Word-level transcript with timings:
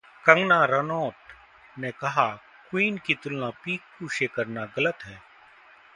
कंगना 0.25 0.63
रनोट 0.65 1.79
ने 1.79 1.91
कहा 1.91 2.27
क्वीन 2.69 2.97
की 2.97 3.13
तुलना 3.13 3.49
पीकू 3.63 4.07
से 4.09 4.27
करना 4.27 4.65
गलत 4.77 5.05
है 5.05 5.21